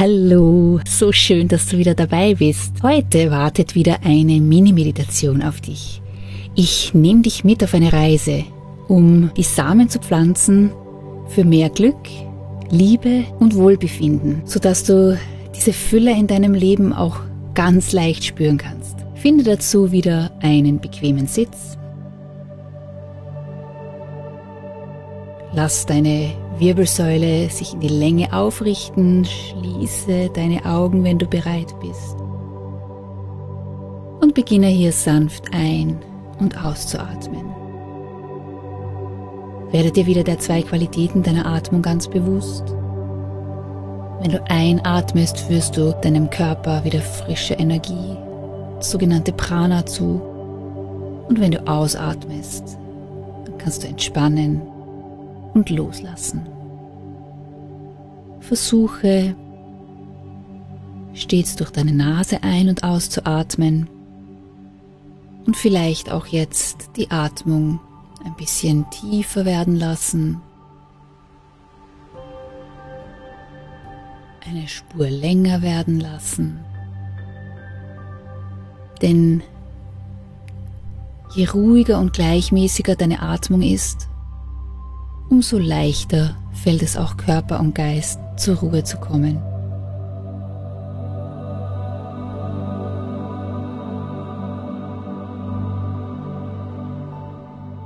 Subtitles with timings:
[0.00, 2.82] Hallo, so schön, dass du wieder dabei bist.
[2.82, 6.00] Heute wartet wieder eine Mini-Meditation auf dich.
[6.54, 8.44] Ich nehme dich mit auf eine Reise,
[8.88, 10.72] um die Samen zu pflanzen
[11.26, 11.98] für mehr Glück,
[12.70, 15.18] Liebe und Wohlbefinden, sodass du
[15.54, 17.20] diese Fülle in deinem Leben auch
[17.52, 18.96] ganz leicht spüren kannst.
[19.16, 21.76] Finde dazu wieder einen bequemen Sitz.
[25.52, 29.24] Lass deine Wirbelsäule sich in die Länge aufrichten.
[29.24, 32.16] Schließe deine Augen, wenn du bereit bist.
[34.20, 35.98] Und beginne hier sanft ein-
[36.38, 37.46] und auszuatmen.
[39.70, 42.64] Werde dir wieder der zwei Qualitäten deiner Atmung ganz bewusst.
[44.20, 48.16] Wenn du einatmest, führst du deinem Körper wieder frische Energie,
[48.80, 50.20] sogenannte Prana zu.
[51.28, 52.76] Und wenn du ausatmest,
[53.58, 54.60] kannst du entspannen
[55.54, 56.46] und loslassen.
[58.40, 59.34] Versuche
[61.12, 63.88] stets durch deine Nase ein- und auszuatmen
[65.46, 67.80] und vielleicht auch jetzt die Atmung
[68.24, 70.40] ein bisschen tiefer werden lassen,
[74.46, 76.60] eine Spur länger werden lassen.
[79.02, 79.42] Denn
[81.34, 84.08] je ruhiger und gleichmäßiger deine Atmung ist,
[85.30, 89.38] umso leichter fällt es auch Körper und Geist zur Ruhe zu kommen.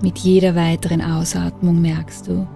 [0.00, 2.46] Mit jeder weiteren Ausatmung merkst du,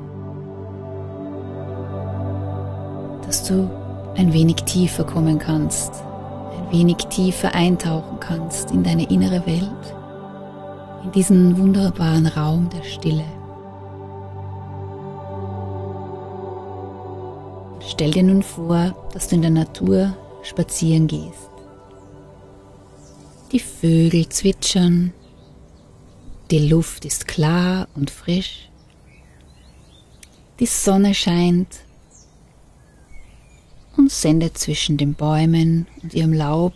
[3.26, 3.68] dass du
[4.16, 5.92] ein wenig tiefer kommen kannst,
[6.56, 9.94] ein wenig tiefer eintauchen kannst in deine innere Welt,
[11.04, 13.24] in diesen wunderbaren Raum der Stille.
[17.86, 21.50] Stell dir nun vor, dass du in der Natur spazieren gehst.
[23.52, 25.12] Die Vögel zwitschern,
[26.50, 28.68] die Luft ist klar und frisch,
[30.60, 31.80] die Sonne scheint
[33.96, 36.74] und sendet zwischen den Bäumen und ihrem Laub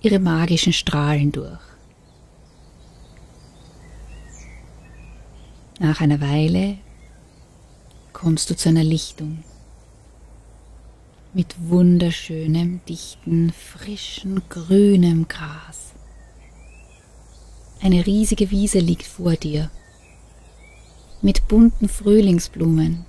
[0.00, 1.60] ihre magischen Strahlen durch.
[5.80, 6.78] Nach einer Weile
[8.12, 9.44] kommst du zu einer Lichtung
[11.34, 15.92] mit wunderschönem, dichten, frischen, grünem Gras.
[17.80, 19.70] Eine riesige Wiese liegt vor dir
[21.20, 23.04] mit bunten Frühlingsblumen.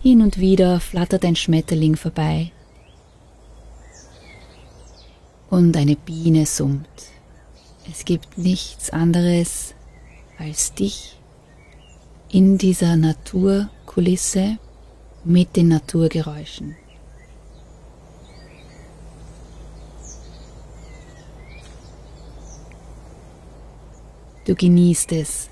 [0.00, 2.52] Hin und wieder flattert ein Schmetterling vorbei
[5.50, 6.88] und eine Biene summt.
[7.90, 9.74] Es gibt nichts anderes
[10.38, 11.18] als dich
[12.30, 14.58] in dieser Naturkulisse
[15.24, 16.76] mit den Naturgeräuschen.
[24.46, 25.48] Du genießt es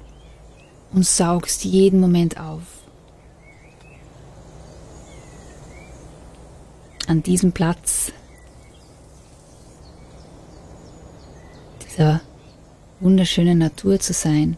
[0.92, 2.62] und saugst jeden Moment auf.
[7.06, 8.12] An diesem Platz,
[11.86, 12.20] dieser
[13.00, 14.56] wunderschönen Natur zu sein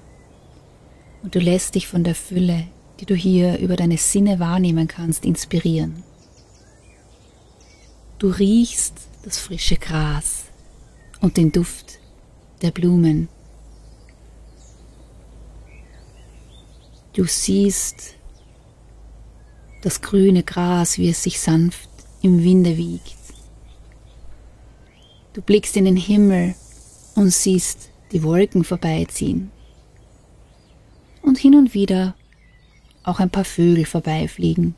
[1.22, 2.66] und du lässt dich von der Fülle
[3.00, 6.02] die du hier über deine Sinne wahrnehmen kannst, inspirieren.
[8.18, 8.94] Du riechst
[9.24, 10.44] das frische Gras
[11.20, 11.98] und den Duft
[12.60, 13.28] der Blumen.
[17.14, 18.14] Du siehst
[19.82, 21.88] das grüne Gras, wie es sich sanft
[22.20, 23.16] im Winde wiegt.
[25.32, 26.54] Du blickst in den Himmel
[27.14, 29.50] und siehst die Wolken vorbeiziehen.
[31.22, 32.14] Und hin und wieder
[33.02, 34.74] auch ein paar Vögel vorbeifliegen.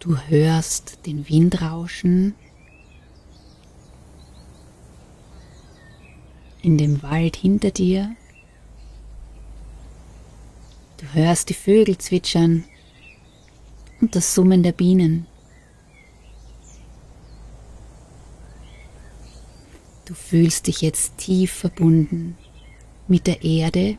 [0.00, 2.34] Du hörst den Wind rauschen.
[6.62, 8.14] In dem Wald hinter dir.
[10.98, 12.64] Du hörst die Vögel zwitschern
[14.00, 15.26] und das Summen der Bienen.
[20.04, 22.38] Du fühlst dich jetzt tief verbunden
[23.08, 23.98] mit der Erde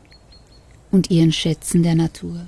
[0.90, 2.46] und ihren Schätzen der Natur.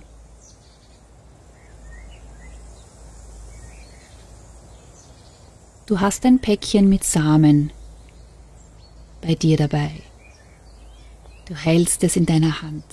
[5.86, 7.72] Du hast ein Päckchen mit Samen
[9.20, 9.90] bei dir dabei.
[11.46, 12.84] Du hältst es in deiner Hand.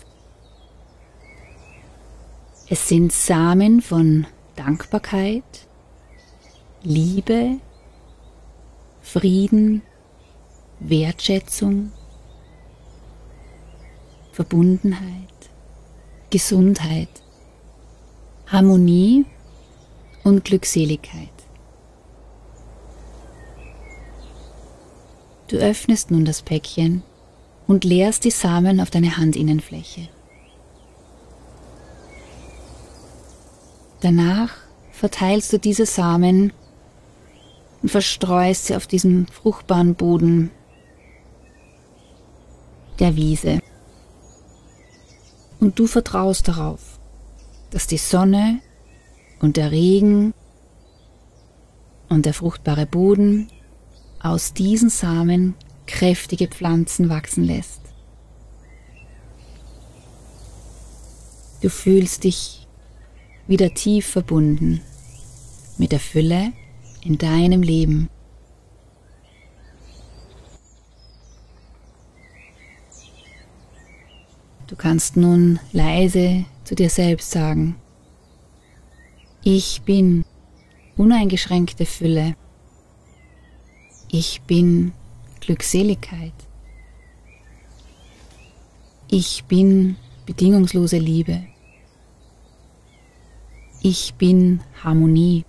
[2.68, 5.44] Es sind Samen von Dankbarkeit,
[6.84, 7.58] Liebe,
[9.02, 9.82] Frieden,
[10.80, 11.92] Wertschätzung,
[14.32, 15.39] Verbundenheit,
[16.30, 17.10] Gesundheit,
[18.48, 19.26] Harmonie
[20.24, 21.30] und Glückseligkeit.
[25.48, 27.02] Du öffnest nun das Päckchen
[27.68, 30.08] und leerst die Samen auf deine Handinnenfläche.
[34.02, 34.52] Danach
[34.92, 36.54] verteilst du diese Samen
[37.82, 40.52] und verstreust sie auf diesem fruchtbaren Boden
[43.00, 43.60] der Wiese.
[45.60, 47.00] Und du vertraust darauf,
[47.72, 48.60] dass die Sonne
[49.40, 50.34] und der Regen
[52.08, 53.50] und der fruchtbare Boden
[54.20, 57.82] aus diesen Samen kräftige Pflanzen wachsen lässt.
[61.62, 62.68] Du fühlst dich
[63.48, 64.82] wieder tief verbunden
[65.78, 66.54] mit der Fülle
[67.02, 68.10] in deinem Leben.
[74.70, 77.76] Du kannst nun leise zu dir selbst sagen,
[79.44, 80.26] ich bin
[80.96, 82.36] uneingeschränkte Fülle.
[84.12, 84.92] Ich bin
[85.40, 86.34] Glückseligkeit.
[89.10, 89.96] Ich bin
[90.28, 91.46] bedingungslose Liebe.
[93.82, 95.46] Ich bin Harmonie.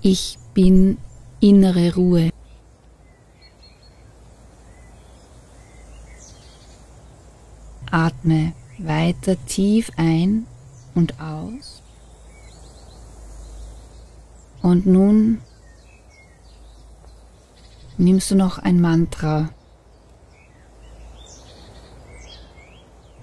[0.00, 0.98] Ich bin
[1.40, 2.33] innere Ruhe.
[7.94, 10.46] Atme weiter tief ein
[10.96, 11.80] und aus.
[14.62, 15.40] Und nun
[17.96, 19.50] nimmst du noch ein Mantra.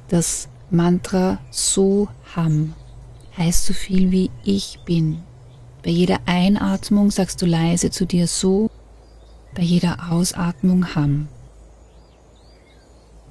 [0.07, 2.73] Das Mantra Soham
[3.37, 5.21] heißt so viel wie ich bin.
[5.83, 8.69] Bei jeder Einatmung sagst du leise zu dir so,
[9.53, 11.27] bei jeder Ausatmung Ham.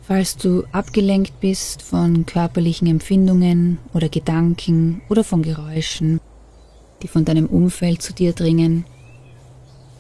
[0.02, 6.20] Falls du abgelenkt bist von körperlichen Empfindungen oder Gedanken oder von Geräuschen,
[7.02, 8.84] die von deinem Umfeld zu dir dringen,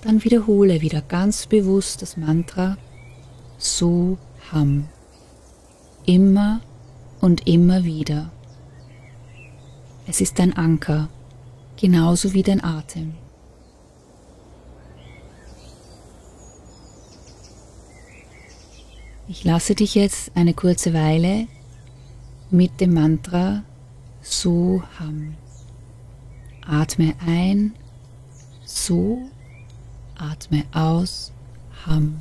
[0.02, 2.76] dann wiederhole wieder ganz bewusst das Mantra
[3.58, 4.18] So
[4.50, 4.86] Ham.
[6.06, 6.60] Immer
[7.20, 8.30] und immer wieder.
[10.06, 11.08] Es ist dein Anker,
[11.76, 13.14] genauso wie dein Atem.
[19.32, 21.46] Ich lasse dich jetzt eine kurze Weile
[22.50, 23.62] mit dem Mantra
[24.22, 25.36] So Ham.
[26.66, 27.72] Atme ein,
[28.64, 29.20] so
[30.18, 31.30] Atme aus,
[31.86, 32.18] Ham.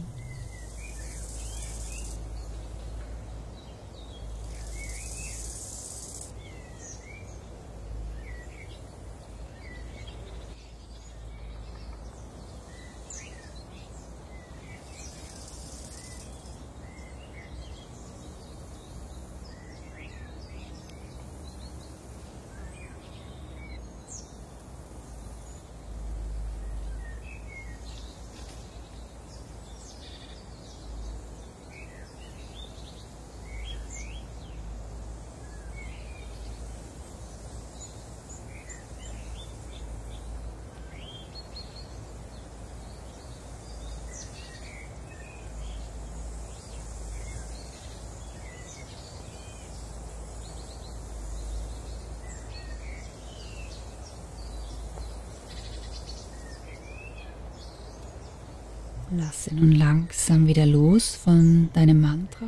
[59.12, 62.46] Lasse nun langsam wieder los von deinem Mantra.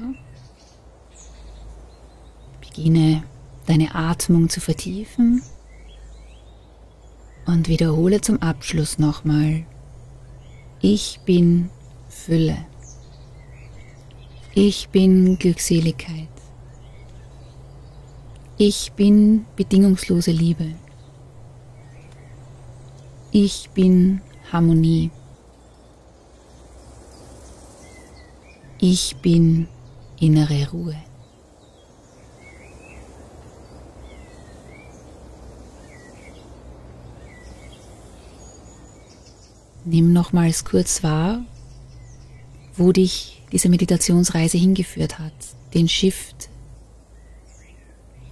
[2.59, 3.23] Beginne
[3.65, 5.41] deine Atmung zu vertiefen
[7.47, 9.65] und wiederhole zum Abschluss nochmal.
[10.81, 11.71] Ich bin
[12.09, 12.57] Fülle.
[14.53, 16.27] Ich bin Glückseligkeit.
[18.57, 20.75] Ich bin bedingungslose Liebe.
[23.31, 25.09] Ich bin Harmonie.
[28.83, 29.67] Ich bin
[30.19, 30.95] innere Ruhe.
[39.85, 41.45] Nimm nochmals kurz wahr,
[42.75, 45.31] wo dich diese Meditationsreise hingeführt hat,
[45.75, 46.49] den Shift,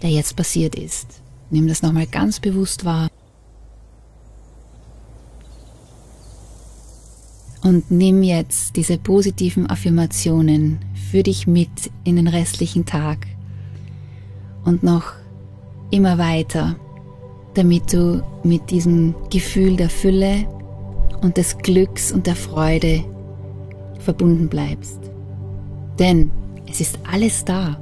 [0.01, 1.22] der jetzt passiert ist.
[1.51, 3.08] Nimm das nochmal ganz bewusst wahr.
[7.62, 10.80] Und nimm jetzt diese positiven Affirmationen
[11.12, 13.28] für dich mit in den restlichen Tag
[14.63, 15.13] und noch
[15.92, 16.75] immer weiter,
[17.56, 20.48] damit du mit diesem Gefühl der Fülle
[21.22, 23.04] und des Glücks und der Freude
[24.00, 25.00] verbunden bleibst.
[25.98, 26.32] Denn
[26.70, 27.78] es ist alles da.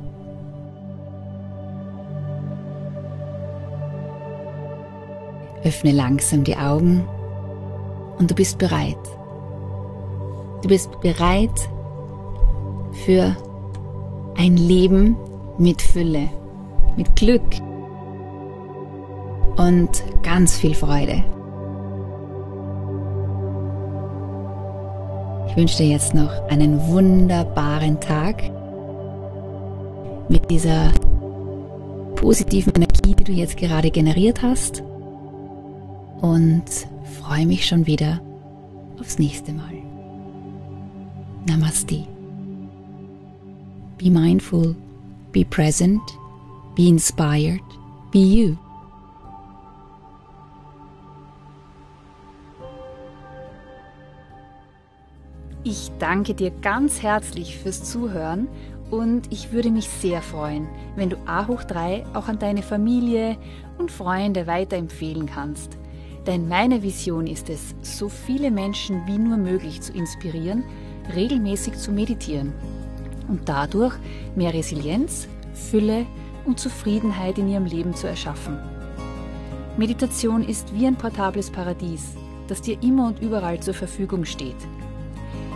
[5.63, 7.05] Öffne langsam die Augen
[8.17, 8.96] und du bist bereit.
[10.61, 11.69] Du bist bereit
[13.05, 13.35] für
[14.35, 15.15] ein Leben
[15.57, 16.29] mit Fülle,
[16.95, 17.43] mit Glück
[19.57, 21.23] und ganz viel Freude.
[25.47, 28.43] Ich wünsche dir jetzt noch einen wunderbaren Tag
[30.29, 30.91] mit dieser
[32.15, 34.83] positiven Energie, die du jetzt gerade generiert hast
[36.21, 36.65] und
[37.21, 38.19] freue mich schon wieder
[38.99, 39.76] aufs nächste Mal.
[41.47, 42.05] Namaste.
[43.97, 44.75] Be mindful,
[45.31, 46.01] be present,
[46.75, 47.61] be inspired,
[48.11, 48.57] be you.
[55.63, 58.49] Ich danke dir ganz herzlich fürs Zuhören
[58.91, 63.37] und ich würde mich sehr freuen, wenn du A hoch 3 auch an deine Familie
[63.77, 65.77] und Freunde weiterempfehlen kannst.
[66.25, 70.65] Denn meine Vision ist es, so viele Menschen wie nur möglich zu inspirieren,
[71.15, 72.53] regelmäßig zu meditieren
[73.27, 73.95] und dadurch
[74.35, 76.05] mehr Resilienz, Fülle
[76.45, 78.57] und Zufriedenheit in ihrem Leben zu erschaffen.
[79.77, 82.15] Meditation ist wie ein portables Paradies,
[82.47, 84.55] das dir immer und überall zur Verfügung steht.